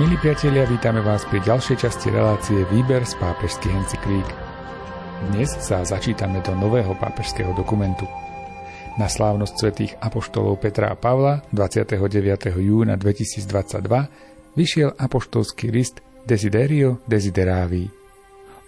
Milí 0.00 0.16
priatelia, 0.16 0.64
vítame 0.64 1.04
vás 1.04 1.28
pri 1.28 1.44
ďalšej 1.44 1.76
časti 1.84 2.08
relácie 2.08 2.64
Výber 2.72 3.04
z 3.04 3.12
pápežských 3.12 3.76
encyklík. 3.76 4.24
Dnes 5.28 5.52
sa 5.60 5.84
začítame 5.84 6.40
do 6.40 6.56
nového 6.56 6.96
pápežského 6.96 7.52
dokumentu. 7.52 8.08
Na 8.96 9.04
slávnosť 9.04 9.52
svätých 9.52 9.92
apoštolov 10.00 10.64
Petra 10.64 10.88
a 10.88 10.96
Pavla 10.96 11.44
29. 11.52 12.00
júna 12.56 12.96
2022 12.96 14.56
vyšiel 14.56 14.96
apoštolský 14.96 15.68
list 15.68 16.00
Desiderio 16.24 17.04
Desideravi 17.04 17.84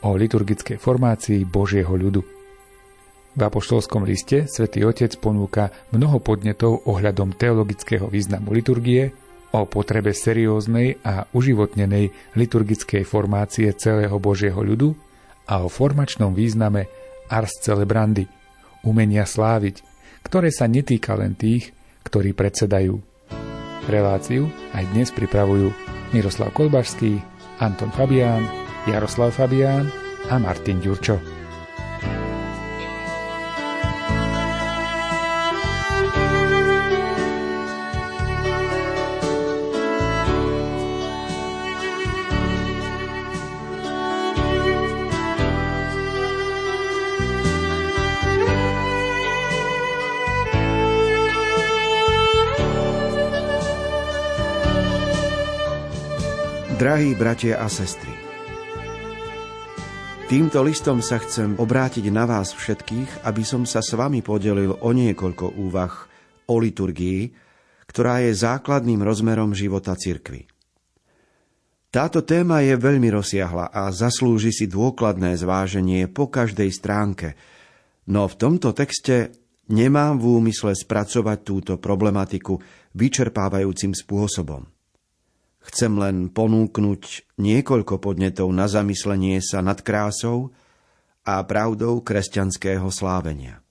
o 0.04 0.12
liturgickej 0.20 0.76
formácii 0.76 1.40
Božieho 1.48 1.96
ľudu. 1.96 2.20
V 3.32 3.40
apoštolskom 3.40 4.04
liste 4.04 4.44
svätý 4.44 4.84
Otec 4.84 5.16
ponúka 5.16 5.72
mnoho 5.88 6.20
podnetov 6.20 6.84
ohľadom 6.84 7.32
teologického 7.32 8.12
významu 8.12 8.52
liturgie, 8.52 9.23
o 9.54 9.70
potrebe 9.70 10.10
serióznej 10.10 10.98
a 11.06 11.30
uživotnenej 11.30 12.34
liturgickej 12.34 13.06
formácie 13.06 13.70
celého 13.78 14.18
Božieho 14.18 14.58
ľudu 14.58 14.98
a 15.46 15.62
o 15.62 15.70
formačnom 15.70 16.34
význame 16.34 16.90
ars 17.30 17.62
celebrandy, 17.62 18.26
umenia 18.82 19.22
sláviť, 19.22 19.86
ktoré 20.26 20.50
sa 20.50 20.66
netýka 20.66 21.14
len 21.14 21.38
tých, 21.38 21.70
ktorí 22.02 22.34
predsedajú. 22.34 22.98
Reláciu 23.86 24.50
aj 24.74 24.84
dnes 24.90 25.12
pripravujú 25.14 25.70
Miroslav 26.10 26.50
Kolbašský, 26.56 27.20
Anton 27.62 27.92
Fabián, 27.94 28.48
Jaroslav 28.90 29.30
Fabián 29.36 29.88
a 30.32 30.40
Martin 30.40 30.80
Ďurčo. 30.80 31.43
Drahí 56.94 57.18
bratia 57.18 57.58
a 57.58 57.66
sestry, 57.66 58.14
týmto 60.30 60.62
listom 60.62 61.02
sa 61.02 61.18
chcem 61.18 61.58
obrátiť 61.58 62.06
na 62.14 62.22
vás 62.22 62.54
všetkých, 62.54 63.26
aby 63.26 63.42
som 63.42 63.66
sa 63.66 63.82
s 63.82 63.98
vami 63.98 64.22
podelil 64.22 64.78
o 64.78 64.90
niekoľko 64.94 65.58
úvah 65.58 65.90
o 66.46 66.54
liturgii, 66.54 67.34
ktorá 67.90 68.22
je 68.22 68.38
základným 68.38 69.02
rozmerom 69.02 69.58
života 69.58 69.98
cirkvy. 69.98 70.46
Táto 71.90 72.22
téma 72.22 72.62
je 72.62 72.78
veľmi 72.78 73.10
rozsiahla 73.10 73.74
a 73.74 73.90
zaslúži 73.90 74.54
si 74.54 74.70
dôkladné 74.70 75.34
zváženie 75.34 76.06
po 76.06 76.30
každej 76.30 76.70
stránke, 76.70 77.34
no 78.06 78.30
v 78.30 78.38
tomto 78.38 78.70
texte 78.70 79.34
nemám 79.66 80.22
v 80.22 80.38
úmysle 80.38 80.78
spracovať 80.78 81.38
túto 81.42 81.74
problematiku 81.74 82.54
vyčerpávajúcim 82.94 83.90
spôsobom. 83.90 84.73
Chcem 85.64 85.96
len 85.96 86.28
ponúknuť 86.28 87.34
niekoľko 87.40 87.96
podnetov 87.96 88.52
na 88.52 88.68
zamyslenie 88.68 89.40
sa 89.40 89.64
nad 89.64 89.80
krásou 89.80 90.52
a 91.24 91.40
pravdou 91.40 92.04
kresťanského 92.04 92.84
slávenia. 92.92 93.64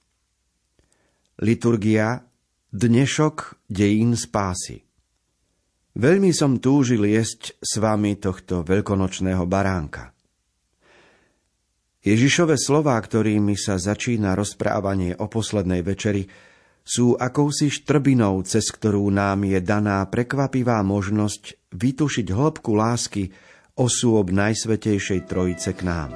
Liturgia 1.38 2.26
Dnešok 2.74 3.70
dejín 3.70 4.18
spásy 4.18 4.82
Veľmi 5.94 6.34
som 6.34 6.58
túžil 6.58 7.06
jesť 7.06 7.53
s 7.62 7.78
vami 7.78 8.18
tohto 8.18 8.66
veľkonočného 8.66 9.46
baránka. 9.46 10.09
Ježišove 12.02 12.58
slová, 12.58 12.98
ktorými 12.98 13.53
sa 13.53 13.78
začína 13.78 14.34
rozprávanie 14.34 15.14
o 15.22 15.30
poslednej 15.30 15.86
večeri, 15.86 16.26
sú 16.84 17.16
akousi 17.16 17.72
štrbinou, 17.72 18.44
cez 18.44 18.68
ktorú 18.74 19.08
nám 19.08 19.48
je 19.48 19.62
daná 19.64 20.03
prekvapivá 20.09 20.84
možnosť 20.84 21.62
vytušiť 21.73 22.28
hĺbku 22.29 22.72
lásky 22.78 23.29
osôb 23.73 24.29
Najsvetejšej 24.29 25.25
Trojice 25.25 25.73
k 25.73 25.81
nám. 25.85 26.09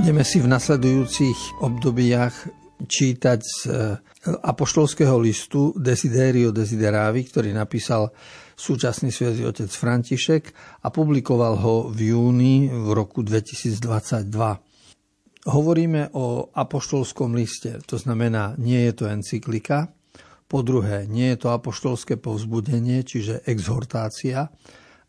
Budeme 0.00 0.24
si 0.24 0.40
v 0.40 0.48
nasledujúcich 0.48 1.60
obdobiach 1.60 2.59
čítať 2.86 3.38
z 3.40 3.58
e, 3.66 3.70
apoštolského 4.44 5.16
listu 5.20 5.72
Desiderio 5.76 6.52
Desideravi, 6.52 7.22
ktorý 7.24 7.52
napísal 7.52 8.12
súčasný 8.56 9.08
svätý 9.08 9.48
otec 9.48 9.72
František 9.72 10.44
a 10.84 10.92
publikoval 10.92 11.56
ho 11.60 11.88
v 11.88 12.12
júni 12.12 12.68
v 12.68 12.88
roku 12.92 13.24
2022. 13.24 14.28
Hovoríme 15.48 16.12
o 16.12 16.52
apoštolskom 16.52 17.32
liste, 17.32 17.80
to 17.88 17.96
znamená, 17.96 18.60
nie 18.60 18.84
je 18.88 18.92
to 18.92 19.04
encyklika, 19.08 19.88
po 20.50 20.66
druhé, 20.66 21.06
nie 21.06 21.30
je 21.32 21.46
to 21.46 21.54
apoštolské 21.54 22.18
povzbudenie, 22.18 23.06
čiže 23.06 23.46
exhortácia, 23.46 24.50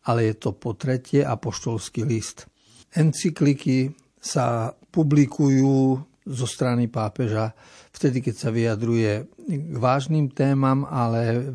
ale 0.06 0.30
je 0.30 0.34
to 0.38 0.54
po 0.54 0.78
tretie 0.78 1.26
apoštolský 1.26 2.06
list. 2.06 2.46
Encykliky 2.94 3.90
sa 4.22 4.70
publikujú 4.70 5.98
zo 6.22 6.46
strany 6.46 6.86
pápeža 6.86 7.50
vtedy, 7.90 8.22
keď 8.22 8.34
sa 8.34 8.50
vyjadruje 8.54 9.12
k 9.48 9.76
vážnym 9.76 10.30
témam, 10.30 10.86
ale 10.86 11.50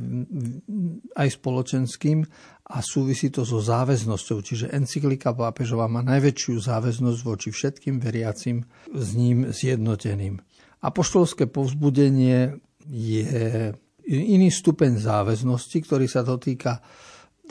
aj 1.15 1.39
spoločenským 1.39 2.27
a 2.67 2.83
súvisí 2.83 3.31
to 3.31 3.47
so 3.47 3.63
záväznosťou. 3.63 4.39
Čiže 4.43 4.75
encyklika 4.75 5.31
pápežova 5.31 5.87
má 5.87 6.03
najväčšiu 6.03 6.59
záväznosť 6.59 7.19
voči 7.23 7.49
všetkým 7.55 8.03
veriacim 8.03 8.67
s 8.91 9.07
ním 9.15 9.55
zjednoteným. 9.55 10.43
Apoštolské 10.83 11.47
povzbudenie 11.47 12.59
je 12.87 13.71
iný 14.07 14.49
stupeň 14.51 14.99
záväznosti, 14.99 15.77
ktorý 15.83 16.07
sa 16.11 16.23
dotýka 16.23 16.79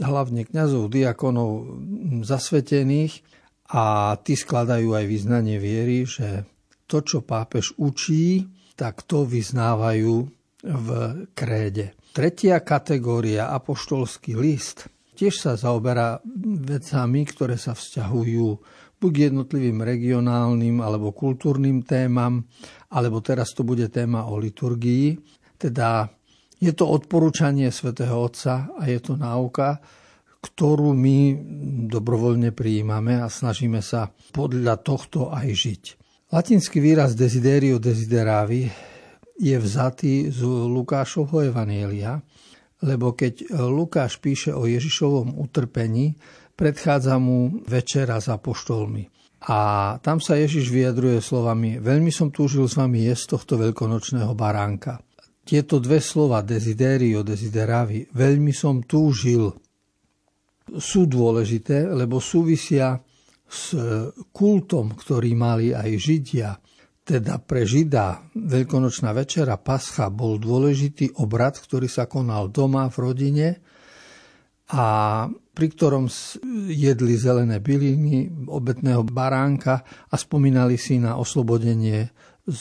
hlavne 0.01 0.45
kňazov, 0.45 0.93
diakonov, 0.93 1.81
zasvetených 2.25 3.25
a 3.73 4.15
tí 4.21 4.37
skladajú 4.37 4.93
aj 4.93 5.05
vyznanie 5.09 5.57
viery, 5.57 6.05
že 6.05 6.45
to, 6.87 7.03
čo 7.03 7.23
pápež 7.27 7.75
učí, 7.77 8.47
tak 8.79 9.03
to 9.05 9.27
vyznávajú 9.27 10.15
v 10.67 10.89
kréde. 11.37 11.95
Tretia 12.17 12.65
kategória, 12.65 13.53
apoštolský 13.53 14.39
list, 14.39 14.89
tiež 15.17 15.35
sa 15.37 15.53
zaoberá 15.55 16.19
vecami, 16.65 17.29
ktoré 17.29 17.61
sa 17.61 17.77
vzťahujú 17.77 18.49
buď 18.97 19.11
k 19.13 19.23
jednotlivým 19.29 19.85
regionálnym 19.85 20.81
alebo 20.81 21.13
kultúrnym 21.13 21.85
témam, 21.85 22.49
alebo 22.89 23.21
teraz 23.21 23.53
to 23.53 23.61
bude 23.61 23.93
téma 23.93 24.25
o 24.29 24.41
liturgii. 24.41 25.21
Teda 25.61 26.09
je 26.57 26.73
to 26.73 26.89
odporúčanie 26.89 27.69
svätého 27.69 28.17
Otca 28.17 28.73
a 28.73 28.89
je 28.89 28.97
to 29.01 29.21
náuka, 29.21 29.81
ktorú 30.41 30.97
my 30.97 31.19
dobrovoľne 31.91 32.57
prijímame 32.57 33.21
a 33.21 33.29
snažíme 33.29 33.85
sa 33.85 34.09
podľa 34.33 34.81
tohto 34.81 35.29
aj 35.29 35.49
žiť. 35.53 35.85
Latinský 36.37 36.85
výraz 36.85 37.17
desiderio 37.17 37.81
desideravi 37.81 38.69
je 39.41 39.57
vzatý 39.57 40.29
z 40.29 40.45
Lukášovho 40.45 41.49
Evanielia, 41.49 42.21
lebo 42.85 43.17
keď 43.17 43.57
Lukáš 43.57 44.21
píše 44.21 44.53
o 44.53 44.69
Ježišovom 44.69 45.33
utrpení, 45.41 46.13
predchádza 46.53 47.17
mu 47.17 47.65
večera 47.65 48.21
za 48.21 48.37
poštolmi. 48.37 49.09
A 49.49 49.97
tam 50.05 50.21
sa 50.21 50.37
Ježiš 50.37 50.69
vyjadruje 50.69 51.25
slovami 51.25 51.81
Veľmi 51.81 52.13
som 52.13 52.29
túžil 52.29 52.69
s 52.69 52.77
vami 52.77 53.09
jesť 53.09 53.41
tohto 53.41 53.57
veľkonočného 53.57 54.37
baránka. 54.37 55.01
Tieto 55.41 55.81
dve 55.81 56.05
slova 56.05 56.45
desiderio, 56.45 57.25
desideravi, 57.25 58.13
veľmi 58.13 58.53
som 58.53 58.85
túžil, 58.85 59.57
sú 60.69 61.09
dôležité, 61.09 61.89
lebo 61.89 62.21
súvisia 62.21 63.01
s 63.47 63.79
kultom, 64.35 64.99
ktorý 64.99 65.31
mali 65.39 65.71
aj 65.71 65.91
Židia, 65.97 66.51
teda 67.07 67.39
pre 67.39 67.63
Žida 67.63 68.35
Veľkonočná 68.35 69.15
večera, 69.15 69.55
Pascha, 69.63 70.11
bol 70.11 70.43
dôležitý 70.43 71.23
obrad, 71.23 71.55
ktorý 71.55 71.87
sa 71.87 72.11
konal 72.11 72.51
doma 72.51 72.91
v 72.91 72.97
rodine 72.99 73.49
a 74.75 74.87
pri 75.31 75.67
ktorom 75.71 76.11
jedli 76.67 77.15
zelené 77.15 77.63
byliny, 77.63 78.51
obetného 78.51 79.07
baránka 79.07 79.87
a 80.11 80.15
spomínali 80.19 80.75
si 80.75 80.99
na 80.99 81.15
oslobodenie 81.15 82.11
z, 82.43 82.61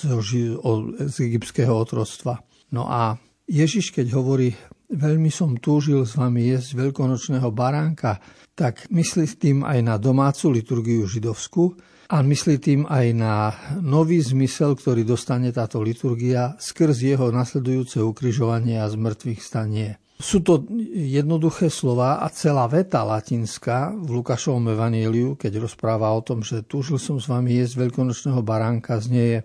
z 1.09 1.15
egyptského 1.25 1.73
otroctva. 1.73 2.45
No 2.69 2.85
a 2.85 3.17
Ježiš, 3.49 3.89
keď 3.89 4.13
hovorí, 4.13 4.53
veľmi 4.95 5.30
som 5.30 5.59
túžil 5.59 6.07
s 6.07 6.15
vami 6.15 6.50
jesť 6.56 6.80
veľkonočného 6.80 7.50
baránka, 7.51 8.18
tak 8.56 8.88
myslí 8.89 9.25
tým 9.36 9.57
aj 9.62 9.80
na 9.83 9.95
domácu 10.00 10.56
liturgiu 10.56 11.03
židovskú 11.06 11.75
a 12.09 12.21
myslí 12.21 12.56
tým 12.62 12.81
aj 12.88 13.06
na 13.13 13.51
nový 13.83 14.24
zmysel, 14.24 14.77
ktorý 14.77 15.03
dostane 15.03 15.51
táto 15.51 15.83
liturgia 15.83 16.56
skrz 16.56 17.03
jeho 17.03 17.27
nasledujúce 17.33 18.00
ukrižovanie 18.00 18.80
a 18.80 18.88
zmrtvých 18.88 19.42
stanie. 19.42 20.00
Sú 20.15 20.39
to 20.39 20.63
jednoduché 20.95 21.68
slova 21.68 22.24
a 22.24 22.31
celá 22.31 22.71
veta 22.71 23.03
latinská 23.03 23.91
v 23.91 24.24
Lukášovom 24.24 24.71
evaníliu, 24.71 25.36
keď 25.36 25.59
rozpráva 25.68 26.07
o 26.15 26.24
tom, 26.24 26.39
že 26.39 26.63
túžil 26.63 26.95
som 26.95 27.19
s 27.19 27.27
vami 27.27 27.59
jesť 27.59 27.83
veľkonočného 27.83 28.39
baránka, 28.39 28.95
znieje 29.03 29.44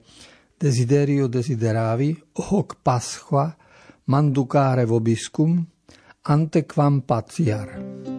desiderio 0.60 1.26
desideravi, 1.26 2.38
hoc 2.38 2.78
pasqua, 2.86 3.59
manducare 4.10 4.84
vobiscum, 4.84 5.64
antequam 6.22 7.00
patiar. 7.06 8.09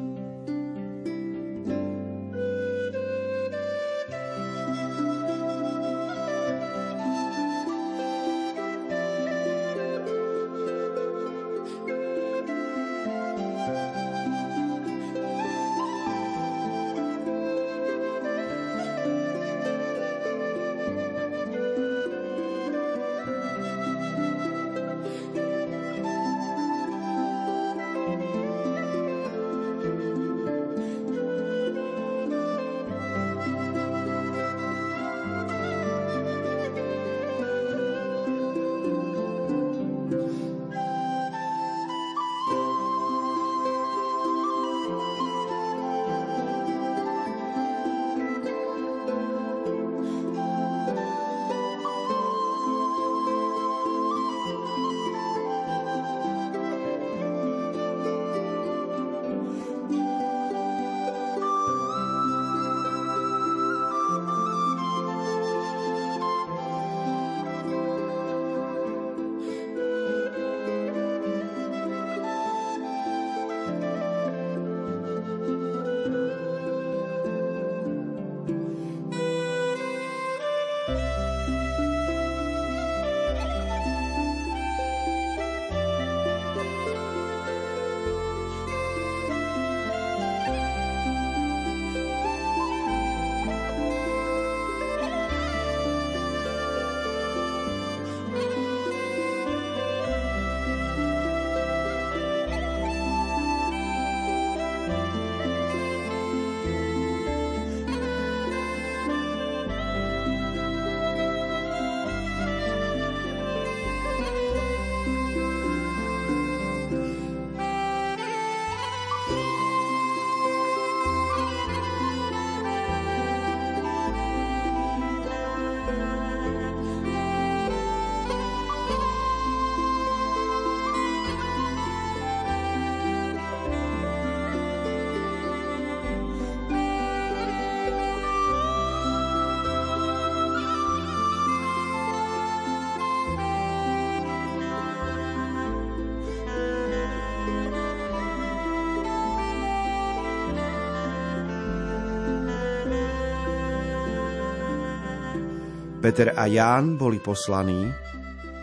Peter 156.02 156.34
a 156.34 156.50
Ján 156.50 156.98
boli 156.98 157.22
poslaní, 157.22 157.86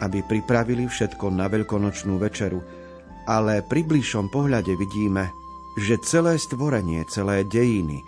aby 0.03 0.27
pripravili 0.27 0.91
všetko 0.91 1.31
na 1.31 1.47
veľkonočnú 1.47 2.19
večeru, 2.19 2.59
ale 3.31 3.63
pri 3.63 3.87
bližšom 3.87 4.27
pohľade 4.27 4.75
vidíme, 4.75 5.31
že 5.79 6.03
celé 6.03 6.35
stvorenie, 6.35 7.07
celé 7.07 7.47
dejiny, 7.47 8.03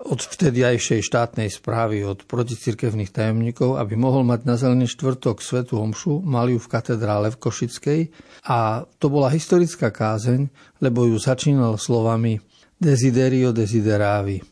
od 0.00 0.20
vtediajšej 0.20 1.00
štátnej 1.04 1.48
správy, 1.52 2.04
od 2.04 2.24
proticirkevných 2.24 3.12
tajomníkov, 3.12 3.76
aby 3.80 3.96
mohol 3.96 4.24
mať 4.24 4.40
na 4.44 4.56
zelený 4.56 4.88
štvrtok 4.88 5.44
svetu 5.44 5.80
omšu, 5.80 6.24
mali 6.24 6.56
ju 6.56 6.60
v 6.60 6.70
katedrále 6.72 7.32
v 7.32 7.40
Košickej 7.40 8.00
a 8.48 8.84
to 9.00 9.06
bola 9.08 9.32
historická 9.32 9.92
kázeň, 9.92 10.48
lebo 10.80 11.08
ju 11.08 11.16
začínal 11.16 11.76
slovami 11.80 12.40
Desiderio 12.74 13.54
desideravi. 13.54 14.44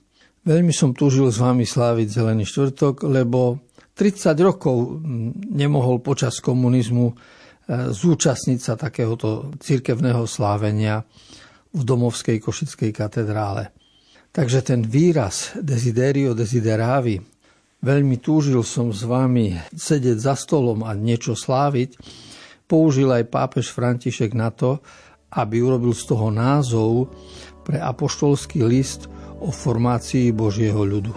Veľmi 0.47 0.73
som 0.73 0.97
túžil 0.97 1.29
s 1.29 1.41
vami 1.41 1.69
sláviť 1.69 2.09
zelený 2.09 2.45
štvrtok, 2.49 3.09
lebo 3.09 3.61
30 3.93 4.33
rokov 4.41 5.05
nemohol 5.53 6.01
počas 6.01 6.41
komunizmu 6.41 7.13
e, 7.13 7.15
zúčastniť 7.93 8.59
sa 8.59 8.75
takéhoto 8.75 9.53
cirkevného 9.61 10.25
slávenia 10.25 11.05
v 11.73 11.83
domovskej 11.83 12.39
Košickej 12.39 12.93
katedrále. 12.93 13.73
Takže 14.33 14.65
ten 14.65 14.81
výraz 14.81 15.53
desiderio 15.61 16.33
desideravi, 16.33 17.21
veľmi 17.85 18.17
túžil 18.21 18.65
som 18.65 18.89
s 18.89 19.05
vami 19.05 19.53
sedieť 19.77 20.17
za 20.17 20.35
stolom 20.37 20.85
a 20.89 20.97
niečo 20.97 21.37
sláviť, 21.37 22.01
použil 22.65 23.13
aj 23.13 23.29
pápež 23.29 23.69
František 23.73 24.33
na 24.33 24.49
to, 24.49 24.81
aby 25.33 25.61
urobil 25.61 25.93
z 25.93 26.09
toho 26.09 26.33
názov 26.33 27.13
pre 27.65 27.81
apoštolský 27.81 28.65
list 28.65 29.09
o 29.41 29.53
formácii 29.53 30.33
Božieho 30.33 30.81
ľudu. 30.81 31.13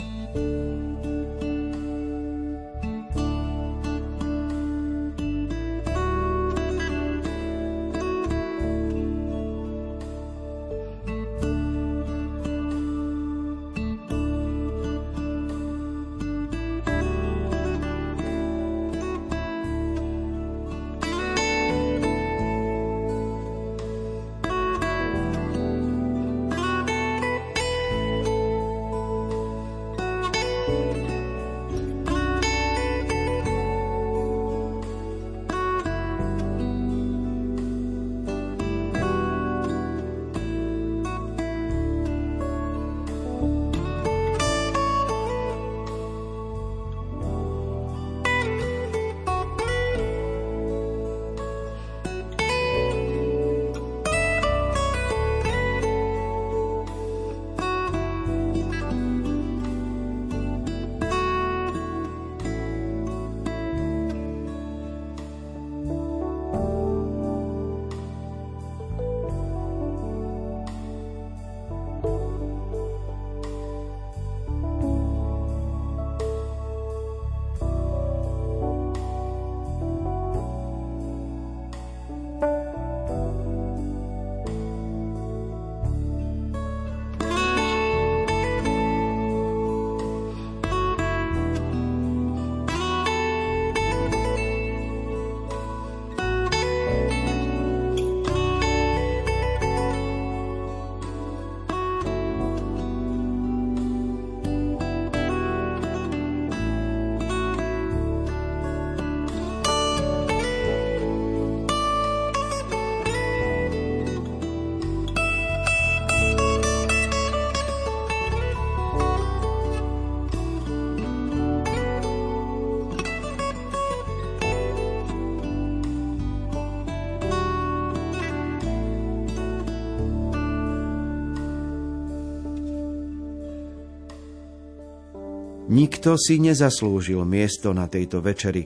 Nikto 135.75 136.15
si 136.15 136.39
nezaslúžil 136.39 137.19
miesto 137.27 137.75
na 137.75 137.91
tejto 137.91 138.23
večeri. 138.23 138.63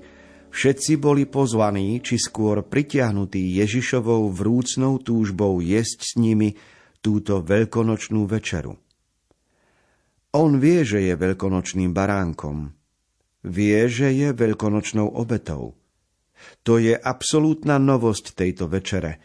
Všetci 0.54 1.02
boli 1.02 1.26
pozvaní, 1.26 2.06
či 2.06 2.22
skôr 2.22 2.62
pritiahnutí 2.62 3.58
Ježišovou 3.58 4.30
vrúcnou 4.30 5.02
túžbou 5.02 5.58
jesť 5.58 6.06
s 6.06 6.12
nimi 6.22 6.54
túto 7.02 7.42
veľkonočnú 7.42 8.30
večeru. 8.30 8.78
On 10.38 10.62
vie, 10.62 10.86
že 10.86 11.02
je 11.10 11.18
veľkonočným 11.18 11.90
baránkom. 11.90 12.78
Vie, 13.42 13.90
že 13.90 14.14
je 14.14 14.30
veľkonočnou 14.30 15.10
obetou. 15.10 15.74
To 16.62 16.78
je 16.78 16.94
absolútna 16.94 17.82
novosť 17.82 18.38
tejto 18.38 18.70
večere. 18.70 19.18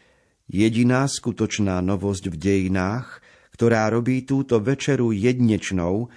Jediná 0.48 1.04
skutočná 1.04 1.84
novosť 1.84 2.32
v 2.32 2.36
dejinách, 2.40 3.20
ktorá 3.52 3.92
robí 3.92 4.24
túto 4.24 4.56
večeru 4.64 5.12
jednečnou 5.12 6.08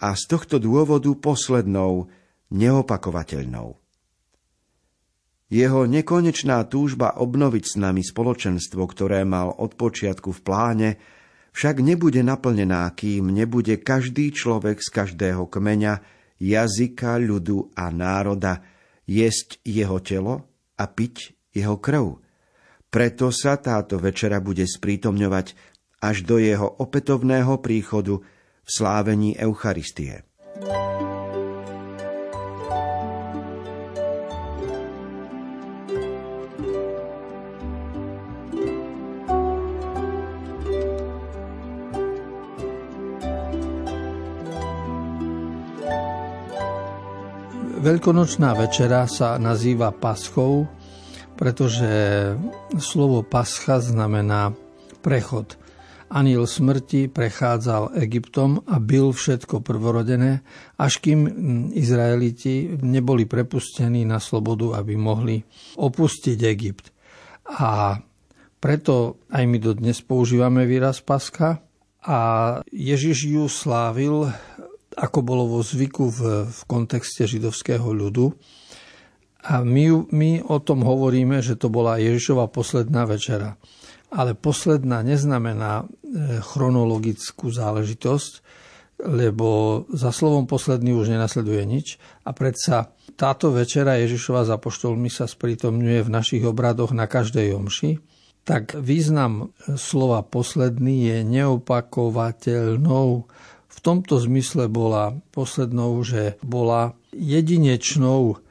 a 0.00 0.14
z 0.18 0.22
tohto 0.26 0.58
dôvodu 0.58 1.10
poslednou, 1.14 2.10
neopakovateľnou. 2.54 3.78
Jeho 5.52 5.80
nekonečná 5.86 6.66
túžba 6.66 7.14
obnoviť 7.14 7.64
s 7.64 7.74
nami 7.78 8.02
spoločenstvo, 8.02 8.82
ktoré 8.90 9.22
mal 9.22 9.54
od 9.54 9.76
počiatku 9.78 10.34
v 10.34 10.40
pláne, 10.42 10.90
však 11.54 11.78
nebude 11.78 12.18
naplnená, 12.26 12.90
kým 12.90 13.30
nebude 13.30 13.78
každý 13.78 14.34
človek 14.34 14.82
z 14.82 14.88
každého 14.90 15.46
kmeňa, 15.46 16.02
jazyka, 16.42 17.22
ľudu 17.22 17.70
a 17.78 17.94
národa 17.94 18.66
jesť 19.06 19.62
jeho 19.62 20.02
telo 20.02 20.50
a 20.74 20.84
piť 20.90 21.38
jeho 21.54 21.78
krv. 21.78 22.18
Preto 22.90 23.30
sa 23.30 23.54
táto 23.58 24.02
večera 24.02 24.42
bude 24.42 24.66
sprítomňovať 24.66 25.54
až 26.02 26.26
do 26.26 26.42
jeho 26.42 26.66
opätovného 26.82 27.62
príchodu 27.62 28.18
v 28.64 28.68
slávení 28.72 29.36
Eucharistie. 29.36 30.24
Veľkonočná 47.84 48.56
večera 48.56 49.04
sa 49.04 49.36
nazýva 49.36 49.92
paschou, 49.92 50.64
pretože 51.36 51.84
slovo 52.80 53.20
pascha 53.20 53.76
znamená 53.76 54.56
prechod. 55.04 55.60
Aniel 56.12 56.44
smrti 56.44 57.08
prechádzal 57.08 57.96
Egyptom 58.04 58.60
a 58.68 58.76
bil 58.76 59.10
všetko 59.10 59.64
prvorodené, 59.64 60.44
až 60.76 61.00
kým 61.00 61.26
Izraeliti 61.72 62.76
neboli 62.84 63.24
prepustení 63.24 64.04
na 64.04 64.20
slobodu, 64.20 64.76
aby 64.78 64.94
mohli 65.00 65.40
opustiť 65.80 66.38
Egypt. 66.44 66.92
A 67.56 67.98
preto 68.60 69.20
aj 69.32 69.44
my 69.44 69.58
dodnes 69.60 70.00
používame 70.04 70.68
výraz 70.68 71.00
Paska 71.00 71.60
a 72.04 72.18
Ježiš 72.68 73.18
ju 73.28 73.44
slávil, 73.48 74.28
ako 74.94 75.18
bolo 75.24 75.44
vo 75.56 75.60
zvyku 75.60 76.08
v, 76.08 76.20
v 76.48 76.60
kontexte 76.68 77.24
židovského 77.24 77.84
ľudu. 77.84 78.32
A 79.44 79.60
my, 79.60 80.08
my 80.08 80.30
o 80.48 80.56
tom 80.60 80.80
hovoríme, 80.80 81.44
že 81.44 81.60
to 81.60 81.68
bola 81.68 82.00
Ježišova 82.00 82.48
posledná 82.48 83.04
večera 83.04 83.60
ale 84.14 84.38
posledná 84.38 85.02
neznamená 85.02 85.82
e, 85.82 85.84
chronologickú 86.38 87.50
záležitosť, 87.50 88.32
lebo 89.02 89.82
za 89.90 90.14
slovom 90.14 90.46
posledný 90.46 90.94
už 90.94 91.10
nenasleduje 91.10 91.66
nič 91.66 91.98
a 92.22 92.30
predsa 92.30 92.94
táto 93.18 93.50
večera 93.50 93.98
Ježišova 93.98 94.46
za 94.46 94.54
poštolmi 94.54 95.10
sa 95.10 95.26
sprítomňuje 95.26 96.06
v 96.06 96.12
našich 96.14 96.42
obradoch 96.46 96.94
na 96.94 97.10
každej 97.10 97.58
omši, 97.58 97.98
tak 98.46 98.78
význam 98.78 99.50
slova 99.74 100.22
posledný 100.22 101.10
je 101.10 101.18
neopakovateľnou. 101.26 103.08
V 103.66 103.78
tomto 103.82 104.20
zmysle 104.22 104.70
bola 104.70 105.18
poslednou, 105.34 105.98
že 106.06 106.38
bola 106.44 106.94
jedinečnou 107.10 108.43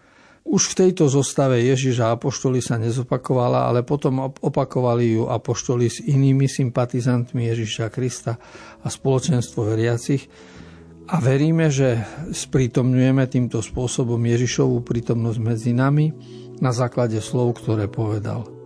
už 0.44 0.76
v 0.76 0.78
tejto 0.86 1.08
zostave 1.08 1.56
Ježiš 1.64 2.04
a 2.04 2.14
Apoštoli 2.14 2.60
sa 2.60 2.76
nezopakovala, 2.76 3.72
ale 3.72 3.88
potom 3.88 4.28
opakovali 4.28 5.16
ju 5.16 5.32
Apoštoli 5.32 5.88
s 5.88 6.04
inými 6.04 6.52
sympatizantmi 6.52 7.48
Ježiša 7.48 7.88
Krista 7.88 8.36
a 8.84 8.88
spoločenstvo 8.92 9.64
veriacich. 9.64 10.28
A 11.08 11.20
veríme, 11.20 11.68
že 11.68 12.00
sprítomňujeme 12.32 13.28
týmto 13.28 13.60
spôsobom 13.60 14.20
Ježišovú 14.20 14.84
prítomnosť 14.84 15.40
medzi 15.40 15.72
nami 15.76 16.12
na 16.64 16.72
základe 16.72 17.20
slov, 17.20 17.60
ktoré 17.60 17.92
povedal. 17.92 18.63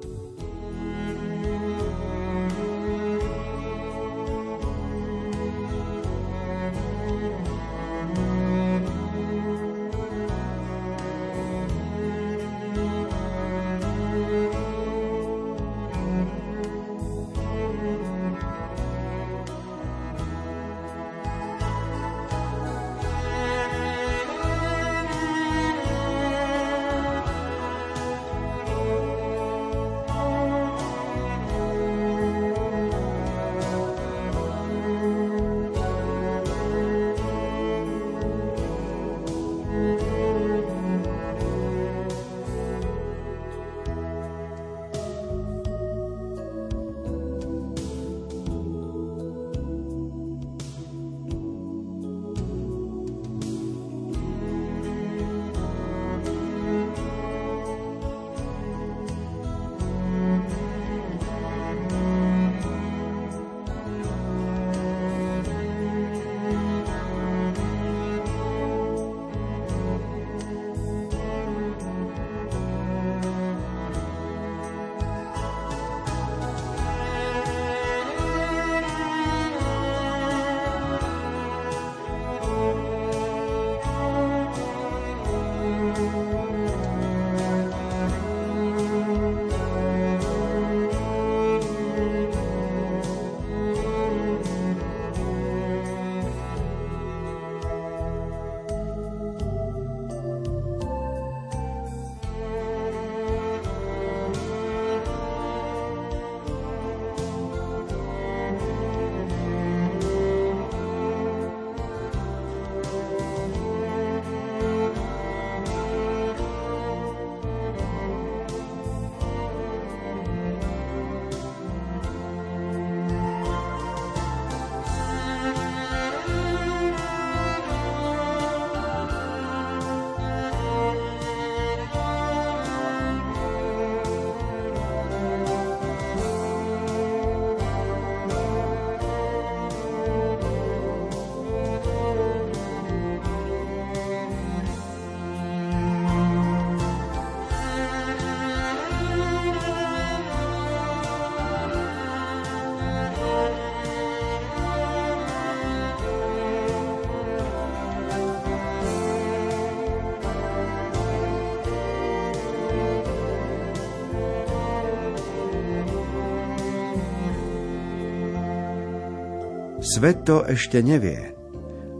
Svet 169.97 170.29
to 170.29 170.45
ešte 170.45 170.77
nevie, 170.85 171.33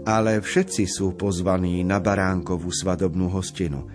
ale 0.06 0.38
všetci 0.38 0.86
sú 0.86 1.18
pozvaní 1.18 1.82
na 1.82 1.98
baránkovú 1.98 2.70
svadobnú 2.70 3.26
hostinu. 3.34 3.90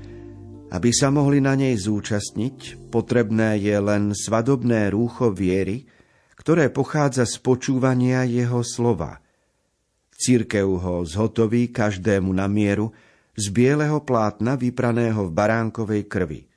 Aby 0.74 0.90
sa 0.90 1.14
mohli 1.14 1.38
na 1.38 1.54
nej 1.54 1.78
zúčastniť, 1.78 2.90
potrebné 2.90 3.62
je 3.62 3.78
len 3.78 4.10
svadobné 4.10 4.90
rúcho 4.90 5.30
viery, 5.30 5.86
ktoré 6.34 6.74
pochádza 6.74 7.30
z 7.30 7.46
počúvania 7.46 8.26
jeho 8.26 8.66
slova. 8.66 9.22
Církev 10.18 10.66
ho 10.66 11.06
zhotoví 11.06 11.70
každému 11.70 12.34
na 12.34 12.50
mieru 12.50 12.90
z 13.38 13.54
bieleho 13.54 14.02
plátna 14.02 14.58
vypraného 14.58 15.30
v 15.30 15.34
baránkovej 15.38 16.02
krvi. 16.10 16.50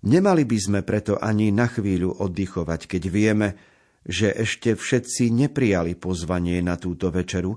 Nemali 0.00 0.48
by 0.48 0.58
sme 0.64 0.80
preto 0.80 1.20
ani 1.20 1.52
na 1.52 1.68
chvíľu 1.68 2.24
oddychovať, 2.24 2.88
keď 2.88 3.02
vieme, 3.12 3.48
že 4.08 4.32
ešte 4.32 4.72
všetci 4.72 5.28
neprijali 5.28 5.92
pozvanie 6.00 6.64
na 6.64 6.80
túto 6.80 7.12
večeru, 7.12 7.52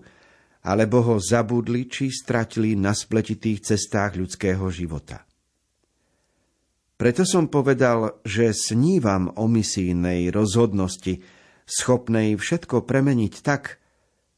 alebo 0.67 1.01
ho 1.01 1.15
zabudli 1.17 1.87
či 1.87 2.11
stratili 2.11 2.75
na 2.75 2.91
spletitých 2.91 3.73
cestách 3.73 4.19
ľudského 4.19 4.67
života. 4.69 5.23
Preto 6.99 7.25
som 7.25 7.49
povedal, 7.49 8.21
že 8.21 8.53
snívam 8.53 9.33
o 9.33 9.49
misijnej 9.49 10.29
rozhodnosti, 10.29 11.17
schopnej 11.65 12.37
všetko 12.37 12.85
premeniť 12.85 13.33
tak, 13.41 13.81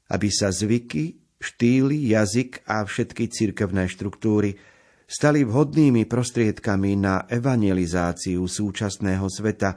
aby 0.07 0.29
sa 0.31 0.47
zvyky, 0.47 1.19
štýly, 1.43 2.07
jazyk 2.15 2.63
a 2.63 2.87
všetky 2.87 3.27
cirkevné 3.27 3.91
štruktúry 3.91 4.55
stali 5.03 5.43
vhodnými 5.43 6.07
prostriedkami 6.07 6.95
na 6.95 7.27
evangelizáciu 7.27 8.47
súčasného 8.47 9.27
sveta, 9.27 9.75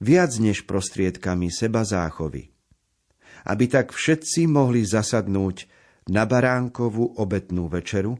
viac 0.00 0.32
než 0.40 0.64
prostriedkami 0.64 1.52
seba 1.52 1.84
záchovy. 1.84 2.48
Aby 3.44 3.64
tak 3.68 3.92
všetci 3.92 4.48
mohli 4.48 4.84
zasadnúť 4.84 5.68
na 6.08 6.24
baránkovú 6.24 7.20
obetnú 7.20 7.68
večeru 7.68 8.16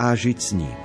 a 0.00 0.16
žiť 0.16 0.38
s 0.40 0.50
ním. 0.56 0.78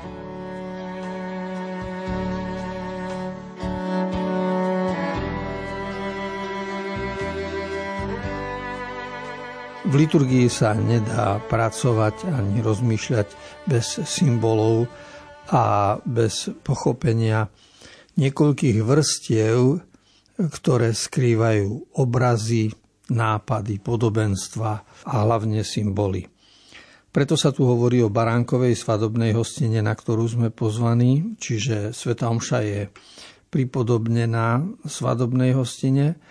V 9.90 9.98
liturgii 9.98 10.46
sa 10.54 10.78
nedá 10.78 11.42
pracovať 11.50 12.30
ani 12.30 12.62
rozmýšľať 12.62 13.28
bez 13.66 13.98
symbolov 14.06 14.86
a 15.50 15.98
bez 16.06 16.54
pochopenia 16.62 17.50
niekoľkých 18.14 18.86
vrstiev 18.86 19.89
ktoré 20.40 20.96
skrývajú 20.96 22.00
obrazy, 22.00 22.72
nápady, 23.12 23.84
podobenstva 23.84 24.72
a 25.04 25.14
hlavne 25.28 25.68
symboly. 25.68 26.24
Preto 27.10 27.34
sa 27.34 27.50
tu 27.50 27.66
hovorí 27.66 28.06
o 28.06 28.14
baránkovej 28.14 28.78
svadobnej 28.78 29.34
hostine, 29.34 29.82
na 29.82 29.98
ktorú 29.98 30.30
sme 30.30 30.48
pozvaní, 30.54 31.36
čiže 31.42 31.92
Sveta 31.92 32.30
Omša 32.30 32.60
je 32.62 32.82
pripodobnená 33.50 34.62
svadobnej 34.86 35.58
hostine 35.58 36.22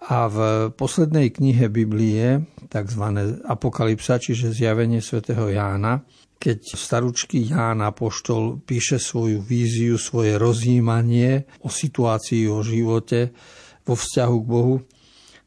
a 0.00 0.30
v 0.30 0.38
poslednej 0.72 1.34
knihe 1.34 1.66
Biblie, 1.66 2.46
tzv. 2.70 3.04
Apokalypsa, 3.42 4.22
čiže 4.22 4.54
zjavenie 4.54 5.02
svätého 5.02 5.50
Jána, 5.50 6.06
keď 6.40 6.72
staručky 6.72 7.44
Ján 7.44 7.84
Apoštol 7.84 8.64
píše 8.64 8.96
svoju 8.96 9.44
víziu, 9.44 10.00
svoje 10.00 10.40
rozjímanie 10.40 11.44
o 11.60 11.68
situácii, 11.68 12.48
o 12.48 12.64
živote 12.64 13.36
vo 13.84 13.92
vzťahu 13.92 14.36
k 14.40 14.48
Bohu, 14.48 14.76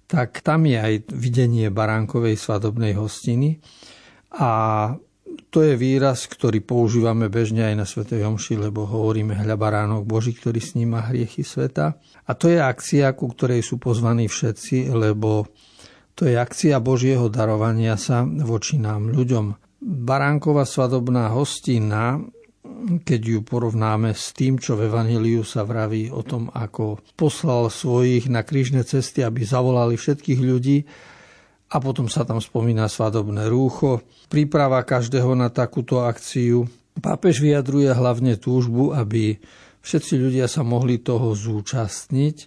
tak 0.06 0.46
tam 0.46 0.70
je 0.70 0.78
aj 0.78 0.94
videnie 1.10 1.74
baránkovej 1.74 2.38
svadobnej 2.38 2.94
hostiny 2.94 3.58
a 4.38 4.52
to 5.50 5.66
je 5.66 5.74
výraz, 5.74 6.30
ktorý 6.30 6.62
používame 6.62 7.26
bežne 7.26 7.74
aj 7.74 7.76
na 7.78 7.86
Sv. 7.90 8.06
Jomši, 8.06 8.54
lebo 8.70 8.86
hovoríme 8.86 9.34
hľa 9.34 9.58
baránok 9.58 10.06
Boží, 10.06 10.38
ktorý 10.38 10.62
sníma 10.62 11.10
hriechy 11.10 11.42
sveta. 11.42 11.98
A 12.30 12.32
to 12.38 12.54
je 12.54 12.62
akcia, 12.62 13.18
ku 13.18 13.34
ktorej 13.34 13.66
sú 13.66 13.82
pozvaní 13.82 14.30
všetci, 14.30 14.94
lebo 14.94 15.50
to 16.14 16.30
je 16.30 16.38
akcia 16.38 16.78
Božieho 16.78 17.34
darovania 17.34 17.98
sa 17.98 18.22
voči 18.22 18.78
nám 18.78 19.10
ľuďom. 19.10 19.63
Baránková 19.84 20.64
svadobná 20.64 21.28
hostina, 21.36 22.24
keď 23.04 23.22
ju 23.22 23.40
porovnáme 23.44 24.16
s 24.16 24.32
tým, 24.32 24.56
čo 24.56 24.80
v 24.80 24.88
Evangeliu 24.88 25.44
sa 25.44 25.68
vraví 25.68 26.08
o 26.08 26.24
tom, 26.24 26.48
ako 26.56 27.04
poslal 27.20 27.68
svojich 27.68 28.32
na 28.32 28.48
krížne 28.48 28.88
cesty, 28.88 29.20
aby 29.28 29.44
zavolali 29.44 30.00
všetkých 30.00 30.40
ľudí, 30.40 30.78
a 31.74 31.82
potom 31.82 32.06
sa 32.06 32.22
tam 32.22 32.38
spomína 32.38 32.86
svadobné 32.86 33.50
rúcho, 33.50 34.06
príprava 34.30 34.86
každého 34.86 35.34
na 35.34 35.50
takúto 35.50 36.06
akciu. 36.06 36.70
Pápež 37.02 37.42
vyjadruje 37.42 37.90
hlavne 37.90 38.38
túžbu, 38.38 38.94
aby 38.94 39.42
všetci 39.82 40.14
ľudia 40.22 40.46
sa 40.46 40.62
mohli 40.62 41.02
toho 41.02 41.34
zúčastniť 41.34 42.38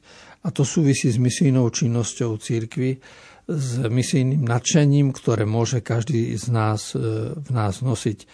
a 0.46 0.54
to 0.54 0.62
súvisí 0.62 1.10
s 1.10 1.18
misijnou 1.18 1.66
činnosťou 1.74 2.38
církvy, 2.38 3.02
s 3.46 3.86
misijným 3.86 4.42
nadšením, 4.42 5.14
ktoré 5.14 5.46
môže 5.46 5.78
každý 5.78 6.34
z 6.34 6.46
nás 6.50 6.92
e, 6.92 7.32
v 7.34 7.48
nás 7.54 7.78
nosiť. 7.78 8.26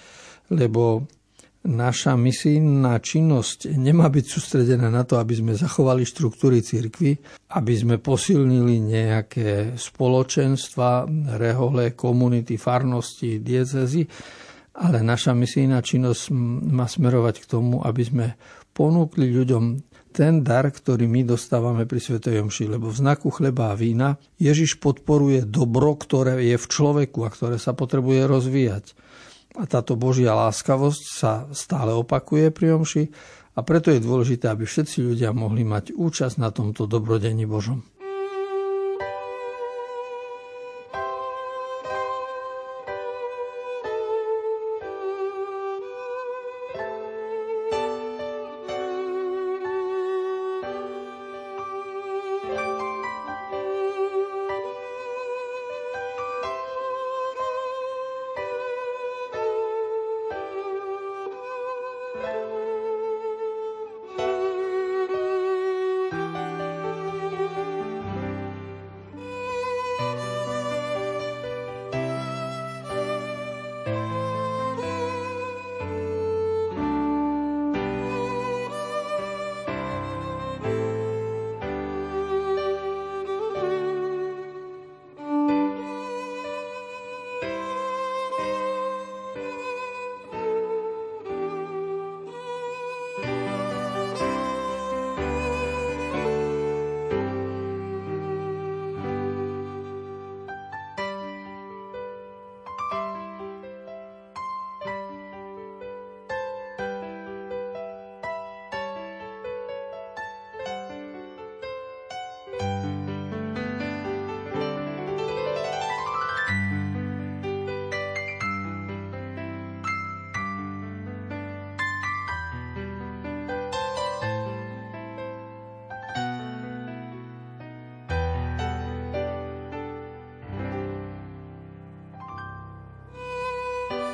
Lebo 0.53 1.05
naša 1.63 2.19
misijná 2.19 2.99
činnosť 2.99 3.71
nemá 3.79 4.11
byť 4.11 4.25
sústredená 4.27 4.91
na 4.91 5.07
to, 5.07 5.23
aby 5.23 5.39
sme 5.39 5.53
zachovali 5.55 6.03
štruktúry 6.03 6.59
cirkvy, 6.59 7.15
aby 7.55 7.73
sme 7.77 7.97
posilnili 8.03 8.83
nejaké 8.83 9.79
spoločenstva, 9.79 11.07
rehole, 11.39 11.95
komunity, 11.95 12.59
farnosti, 12.59 13.39
diecezy, 13.39 14.03
ale 14.83 15.05
naša 15.05 15.37
misijná 15.37 15.85
činnosť 15.85 16.33
má 16.73 16.89
smerovať 16.89 17.45
k 17.45 17.47
tomu, 17.47 17.85
aby 17.85 18.03
sme 18.03 18.27
ponúkli 18.73 19.29
ľuďom 19.31 19.92
ten 20.13 20.45
dar, 20.45 20.69
ktorý 20.69 21.09
my 21.09 21.25
dostávame 21.25 21.89
pri 21.89 21.97
Svetej 21.97 22.45
Omši, 22.45 22.69
lebo 22.69 22.93
v 22.93 23.01
znaku 23.01 23.33
chleba 23.33 23.73
a 23.73 23.79
vína 23.79 24.21
Ježiš 24.37 24.77
podporuje 24.77 25.49
dobro, 25.49 25.97
ktoré 25.97 26.45
je 26.45 26.61
v 26.61 26.67
človeku 26.69 27.25
a 27.25 27.33
ktoré 27.33 27.57
sa 27.57 27.73
potrebuje 27.73 28.29
rozvíjať. 28.29 28.93
A 29.57 29.65
táto 29.65 29.97
Božia 29.97 30.37
láskavosť 30.37 31.03
sa 31.09 31.33
stále 31.57 31.93
opakuje 31.97 32.53
pri 32.53 32.77
omši 32.77 33.05
a 33.53 33.61
preto 33.61 33.93
je 33.93 34.01
dôležité, 34.01 34.49
aby 34.49 34.65
všetci 34.65 35.05
ľudia 35.05 35.37
mohli 35.37 35.65
mať 35.65 35.93
účasť 35.93 36.37
na 36.41 36.49
tomto 36.49 36.89
dobrodení 36.89 37.45
Božom. 37.45 37.85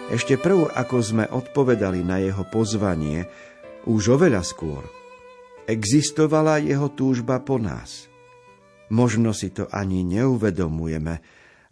Ešte 0.08 0.40
prv, 0.40 0.72
ako 0.72 0.96
sme 1.04 1.24
odpovedali 1.28 2.00
na 2.00 2.16
jeho 2.16 2.40
pozvanie, 2.48 3.28
už 3.84 4.16
oveľa 4.16 4.40
skôr, 4.40 4.80
existovala 5.68 6.64
jeho 6.64 6.88
túžba 6.96 7.44
po 7.44 7.60
nás. 7.60 8.08
Možno 8.88 9.36
si 9.36 9.52
to 9.52 9.68
ani 9.68 10.08
neuvedomujeme, 10.08 11.20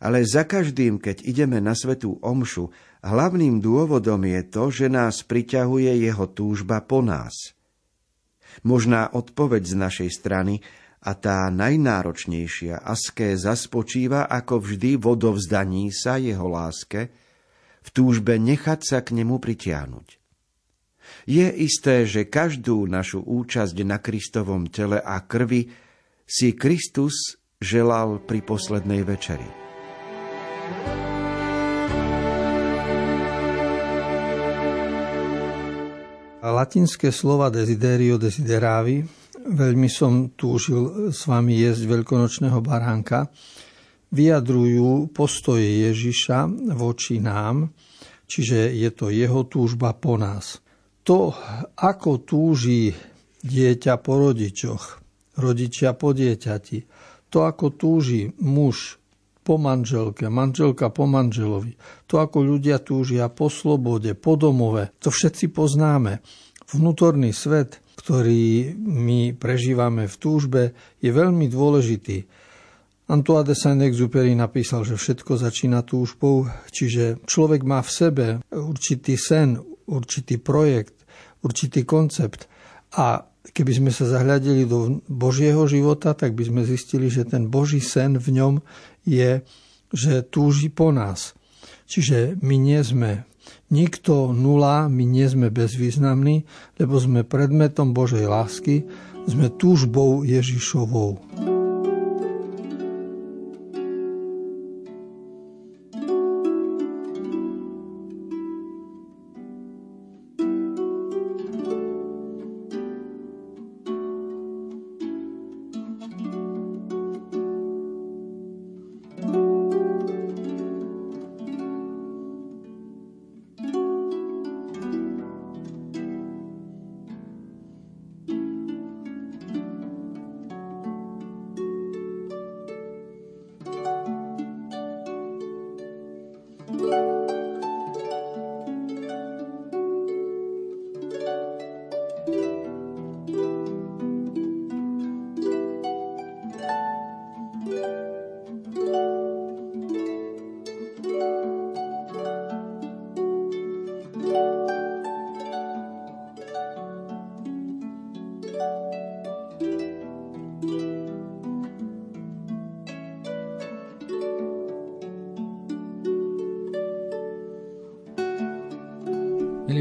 ale 0.05 0.19
za 0.29 0.45
každým, 0.45 1.01
keď 1.01 1.25
ideme 1.25 1.65
na 1.65 1.73
svetú 1.73 2.21
omšu, 2.21 2.69
hlavným 3.01 3.65
dôvodom 3.65 4.21
je 4.29 4.41
to, 4.53 4.69
že 4.69 4.93
nás 4.93 5.25
priťahuje 5.25 6.05
jeho 6.05 6.29
túžba 6.29 6.85
po 6.85 7.01
nás. 7.01 7.57
Možná 8.69 9.17
odpoveď 9.17 9.65
z 9.65 9.75
našej 9.81 10.11
strany 10.13 10.61
a 11.01 11.17
tá 11.17 11.49
najnáročnejšia 11.49 12.85
askéza 12.85 13.57
spočíva 13.57 14.29
ako 14.29 14.61
vždy 14.61 15.01
vodovzdaní 15.01 15.89
sa 15.89 16.21
jeho 16.21 16.53
láske– 16.53 17.09
v 17.87 17.89
túžbe 17.95 18.35
nechať 18.35 18.81
sa 18.83 18.99
k 19.07 19.15
nemu 19.15 19.39
pritiahnuť. 19.39 20.19
Je 21.31 21.47
isté, 21.63 22.03
že 22.03 22.27
každú 22.27 22.91
našu 22.91 23.23
účasť 23.23 23.77
na 23.87 24.03
Kristovom 24.03 24.67
tele 24.67 24.99
a 24.99 25.23
krvi 25.23 25.71
si 26.27 26.59
Kristus 26.59 27.39
želal 27.63 28.19
pri 28.27 28.43
poslednej 28.43 29.07
večeri. 29.07 29.47
Latinské 36.47 37.11
slova 37.11 37.51
desiderio 37.51 38.19
desideravi 38.23 39.03
veľmi 39.47 39.87
som 39.87 40.35
túžil 40.35 41.11
s 41.15 41.27
vami 41.31 41.63
jesť 41.63 41.87
veľkonočného 41.87 42.59
baránka, 42.59 43.31
vyjadrujú 44.17 45.13
postoje 45.13 45.93
Ježiša 45.93 46.73
voči 46.73 47.21
nám, 47.21 47.69
čiže 48.25 48.73
je 48.73 48.91
to 48.97 49.13
jeho 49.13 49.45
túžba 49.45 49.93
po 49.93 50.17
nás. 50.17 50.65
To, 51.05 51.37
ako 51.77 52.25
túži 52.25 52.91
dieťa 53.45 54.01
po 54.01 54.19
rodičoch, 54.19 54.85
rodičia 55.39 55.95
po 55.95 56.11
dieťati, 56.11 56.79
to, 57.31 57.39
ako 57.45 57.77
túži 57.77 58.33
muž 58.43 58.99
po 59.47 59.55
manželke, 59.63 60.27
manželka 60.27 60.91
po 60.91 61.07
manželovi, 61.07 61.79
to, 62.11 62.19
ako 62.19 62.43
ľudia 62.43 62.83
túžia 62.83 63.31
po 63.31 63.47
slobode, 63.47 64.19
po 64.19 64.35
domove, 64.35 64.91
to 64.99 65.15
všetci 65.15 65.55
poznáme. 65.55 66.19
Vnútorný 66.67 67.31
svet, 67.31 67.79
ktorý 67.95 68.75
my 68.75 69.39
prežívame 69.39 70.11
v 70.11 70.17
túžbe, 70.19 70.63
je 70.99 71.15
veľmi 71.15 71.47
dôležitý 71.47 72.27
Antoine 73.07 73.47
de 73.47 73.55
Saint-Exupéry 73.55 74.35
napísal, 74.35 74.83
že 74.83 74.99
všetko 74.99 75.39
začína 75.39 75.87
túžbou, 75.87 76.51
čiže 76.75 77.23
človek 77.23 77.63
má 77.63 77.79
v 77.79 77.91
sebe 77.95 78.27
určitý 78.51 79.15
sen, 79.15 79.63
určitý 79.87 80.43
projekt, 80.43 81.07
určitý 81.47 81.87
koncept 81.87 82.51
a 82.99 83.23
keby 83.55 83.73
sme 83.79 83.91
sa 83.95 84.11
zahľadili 84.11 84.67
do 84.67 84.99
Božieho 85.07 85.71
života, 85.71 86.19
tak 86.19 86.35
by 86.35 86.51
sme 86.51 86.63
zistili, 86.67 87.07
že 87.07 87.23
ten 87.23 87.47
Boží 87.47 87.79
sen 87.79 88.19
v 88.19 88.43
ňom 88.43 88.55
je, 89.07 89.39
že 89.95 90.27
túži 90.27 90.67
po 90.67 90.91
nás. 90.91 91.39
Čiže 91.87 92.43
my 92.43 92.59
nie 92.59 92.83
sme 92.83 93.23
nikto 93.71 94.35
nula, 94.35 94.91
my 94.91 95.07
nie 95.07 95.31
sme 95.31 95.55
bezvýznamní, 95.55 96.43
lebo 96.83 96.99
sme 96.99 97.23
predmetom 97.23 97.95
Božej 97.95 98.27
lásky, 98.27 98.83
sme 99.31 99.51
túžbou 99.55 100.27
Ježišovou. 100.27 101.36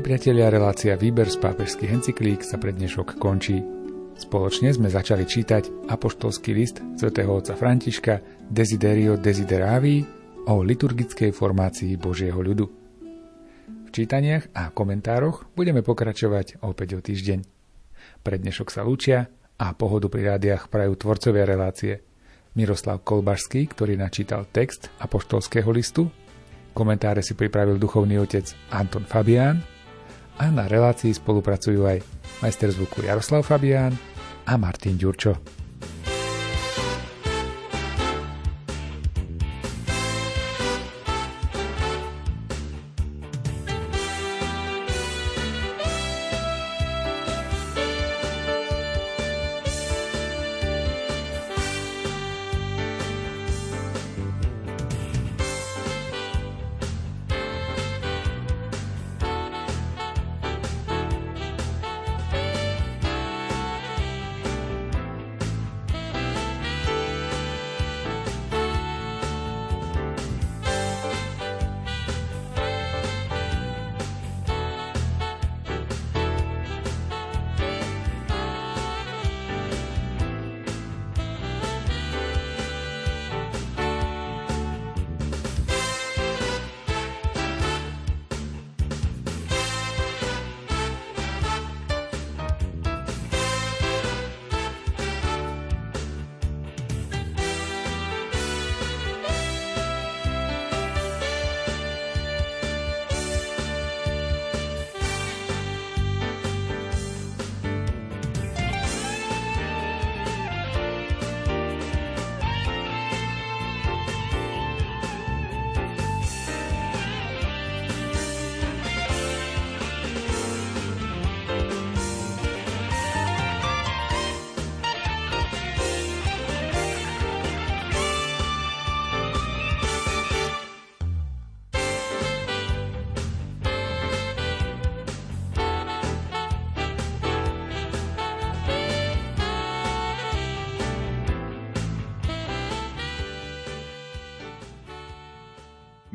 Priatelia, 0.06 0.54
relácia 0.54 0.94
Výber 0.94 1.26
z 1.26 1.42
pápežských 1.42 1.90
encyklík 1.90 2.46
sa 2.46 2.62
pre 2.62 2.70
dnešok 2.78 3.18
končí. 3.18 3.66
Spoločne 4.14 4.70
sme 4.70 4.86
začali 4.86 5.26
čítať 5.26 5.90
apoštolský 5.90 6.54
list 6.54 6.78
svätého 6.94 7.34
otca 7.34 7.58
Františka 7.58 8.22
Desiderio 8.46 9.18
Desideravi 9.18 10.06
o 10.46 10.62
liturgickej 10.62 11.34
formácii 11.34 11.98
Božieho 11.98 12.38
ľudu. 12.38 12.70
V 13.66 13.90
čítaniach 13.90 14.54
a 14.54 14.70
komentároch 14.70 15.50
budeme 15.58 15.82
pokračovať 15.82 16.62
opäť 16.62 16.90
o 16.94 17.00
týždeň. 17.02 17.42
Pre 18.22 18.36
dnešok 18.38 18.70
sa 18.70 18.86
lúčia 18.86 19.26
a 19.58 19.74
pohodu 19.74 20.06
pri 20.06 20.38
rádiách 20.38 20.70
prajú 20.70 21.02
tvorcovia 21.02 21.50
relácie 21.50 22.06
Miroslav 22.54 23.02
Kolbašský, 23.02 23.74
ktorý 23.74 23.98
načítal 23.98 24.46
text 24.54 24.94
apoštolského 25.02 25.74
listu, 25.74 26.14
komentáre 26.78 27.26
si 27.26 27.34
pripravil 27.34 27.82
duchovný 27.82 28.22
otec 28.22 28.46
Anton 28.70 29.10
Fabián 29.10 29.74
a 30.36 30.52
na 30.52 30.68
relácii 30.68 31.16
spolupracujú 31.16 31.88
aj 31.88 32.00
majster 32.44 32.70
zvuku 32.72 33.08
Jaroslav 33.08 33.48
Fabián 33.48 33.96
a 34.46 34.54
Martin 34.60 35.00
Ďurčo. 35.00 35.65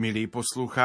Milí 0.01 0.25
poslucháči, 0.27 0.81